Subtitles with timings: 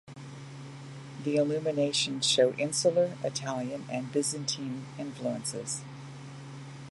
[1.23, 5.83] The illuminations show Insular, Italian and Byzantine influences.